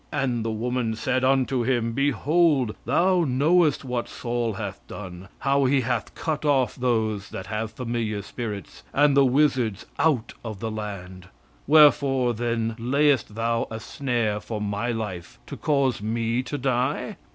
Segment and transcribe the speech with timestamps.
[0.25, 5.81] ]"And the woman said unto him, Behold, thou knowest what Saul hath done, how he
[5.81, 11.27] hath cut off those that have familiar spirits, and the wizards, out of the land;
[11.67, 17.17] wherefore then layest thou a snare for my life to cause me to die?